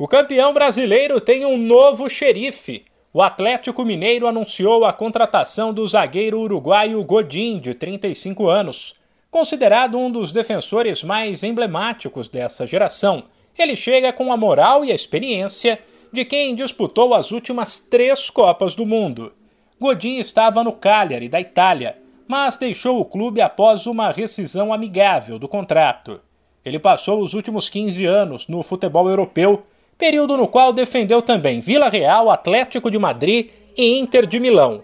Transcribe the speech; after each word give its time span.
O 0.00 0.06
campeão 0.06 0.52
brasileiro 0.52 1.20
tem 1.20 1.44
um 1.44 1.58
novo 1.58 2.08
xerife. 2.08 2.84
O 3.12 3.20
Atlético 3.20 3.84
Mineiro 3.84 4.28
anunciou 4.28 4.84
a 4.84 4.92
contratação 4.92 5.74
do 5.74 5.88
zagueiro 5.88 6.38
uruguaio 6.38 7.02
Godin, 7.02 7.58
de 7.58 7.74
35 7.74 8.46
anos. 8.46 8.94
Considerado 9.28 9.98
um 9.98 10.08
dos 10.08 10.30
defensores 10.30 11.02
mais 11.02 11.42
emblemáticos 11.42 12.28
dessa 12.28 12.64
geração, 12.64 13.24
ele 13.58 13.74
chega 13.74 14.12
com 14.12 14.32
a 14.32 14.36
moral 14.36 14.84
e 14.84 14.92
a 14.92 14.94
experiência 14.94 15.80
de 16.12 16.24
quem 16.24 16.54
disputou 16.54 17.12
as 17.12 17.32
últimas 17.32 17.80
três 17.80 18.30
Copas 18.30 18.76
do 18.76 18.86
Mundo. 18.86 19.32
Godin 19.80 20.18
estava 20.20 20.62
no 20.62 20.74
Cagliari, 20.74 21.28
da 21.28 21.40
Itália, 21.40 21.98
mas 22.28 22.56
deixou 22.56 23.00
o 23.00 23.04
clube 23.04 23.40
após 23.40 23.84
uma 23.84 24.12
rescisão 24.12 24.72
amigável 24.72 25.40
do 25.40 25.48
contrato. 25.48 26.20
Ele 26.64 26.78
passou 26.78 27.20
os 27.20 27.34
últimos 27.34 27.68
15 27.68 28.06
anos 28.06 28.46
no 28.46 28.62
futebol 28.62 29.08
europeu 29.08 29.64
período 29.98 30.36
no 30.36 30.46
qual 30.46 30.72
defendeu 30.72 31.20
também 31.20 31.60
Vila 31.60 31.88
Real, 31.88 32.30
Atlético 32.30 32.90
de 32.90 32.98
Madrid 32.98 33.50
e 33.76 33.98
Inter 33.98 34.24
de 34.24 34.38
Milão. 34.38 34.82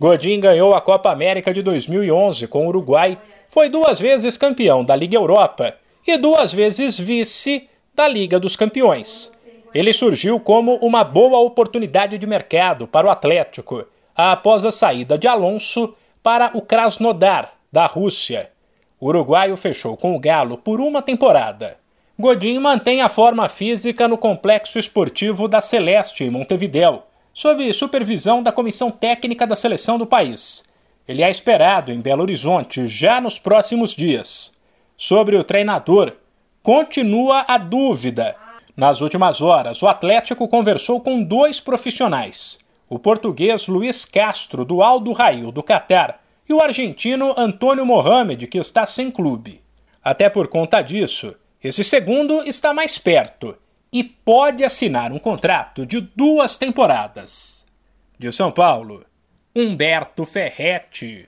Godin 0.00 0.40
ganhou 0.40 0.74
a 0.74 0.80
Copa 0.80 1.10
América 1.10 1.54
de 1.54 1.62
2011 1.62 2.48
com 2.48 2.66
o 2.66 2.68
Uruguai, 2.68 3.16
foi 3.48 3.68
duas 3.68 4.00
vezes 4.00 4.36
campeão 4.36 4.84
da 4.84 4.94
Liga 4.94 5.16
Europa 5.16 5.74
e 6.06 6.16
duas 6.18 6.52
vezes 6.52 6.98
vice 6.98 7.68
da 7.94 8.06
Liga 8.06 8.38
dos 8.38 8.56
Campeões. 8.56 9.32
Ele 9.74 9.92
surgiu 9.92 10.40
como 10.40 10.76
uma 10.76 11.04
boa 11.04 11.38
oportunidade 11.38 12.18
de 12.18 12.26
mercado 12.26 12.86
para 12.86 13.06
o 13.06 13.10
Atlético, 13.10 13.84
após 14.14 14.64
a 14.64 14.72
saída 14.72 15.16
de 15.16 15.28
Alonso 15.28 15.94
para 16.22 16.50
o 16.54 16.62
Krasnodar, 16.62 17.54
da 17.70 17.86
Rússia. 17.86 18.50
O 18.98 19.06
uruguaio 19.08 19.56
fechou 19.56 19.96
com 19.96 20.16
o 20.16 20.18
Galo 20.18 20.58
por 20.58 20.80
uma 20.80 21.02
temporada. 21.02 21.78
Godin 22.20 22.58
mantém 22.58 23.00
a 23.00 23.08
forma 23.08 23.48
física 23.48 24.08
no 24.08 24.18
complexo 24.18 24.76
esportivo 24.76 25.46
da 25.46 25.60
Celeste, 25.60 26.24
em 26.24 26.30
Montevidéu, 26.30 27.04
sob 27.32 27.72
supervisão 27.72 28.42
da 28.42 28.50
comissão 28.50 28.90
técnica 28.90 29.46
da 29.46 29.54
seleção 29.54 29.96
do 29.96 30.04
país. 30.04 30.64
Ele 31.06 31.22
é 31.22 31.30
esperado 31.30 31.92
em 31.92 32.00
Belo 32.00 32.22
Horizonte 32.22 32.88
já 32.88 33.20
nos 33.20 33.38
próximos 33.38 33.94
dias. 33.94 34.52
Sobre 34.96 35.36
o 35.36 35.44
treinador, 35.44 36.12
continua 36.60 37.44
a 37.46 37.56
dúvida. 37.56 38.34
Nas 38.76 39.00
últimas 39.00 39.40
horas, 39.40 39.80
o 39.80 39.86
Atlético 39.86 40.48
conversou 40.48 41.00
com 41.00 41.22
dois 41.22 41.60
profissionais: 41.60 42.58
o 42.88 42.98
português 42.98 43.68
Luiz 43.68 44.04
Castro, 44.04 44.64
do 44.64 44.82
Aldo 44.82 45.12
Rail, 45.12 45.52
do 45.52 45.62
Catar, 45.62 46.20
e 46.48 46.52
o 46.52 46.60
argentino 46.60 47.32
Antônio 47.36 47.86
Mohamed, 47.86 48.48
que 48.48 48.58
está 48.58 48.84
sem 48.84 49.08
clube. 49.08 49.62
Até 50.02 50.28
por 50.28 50.48
conta 50.48 50.82
disso, 50.82 51.36
esse 51.62 51.82
segundo 51.82 52.42
está 52.44 52.72
mais 52.72 52.98
perto 52.98 53.56
e 53.92 54.04
pode 54.04 54.64
assinar 54.64 55.12
um 55.12 55.18
contrato 55.18 55.84
de 55.84 56.00
duas 56.00 56.56
temporadas. 56.56 57.66
De 58.18 58.30
São 58.30 58.52
Paulo, 58.52 59.04
Humberto 59.54 60.24
Ferretti. 60.24 61.26